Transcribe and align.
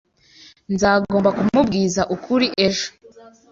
Nzagomba 0.73 1.29
kumubwiza 1.37 2.01
ukuri 2.15 2.47
ejo. 2.67 2.87